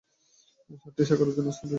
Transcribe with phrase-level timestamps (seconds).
[0.81, 1.69] সাতটি শাখার অধীনস্থ বিভাগসমূহ হল